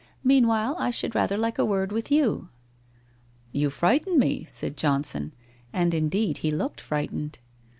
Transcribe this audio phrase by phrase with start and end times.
[0.23, 2.49] Mean while, I should rather like a word with you!' 1
[3.51, 5.31] You frighten me!' said Johnson,
[5.71, 7.37] and indeed he looked frightened.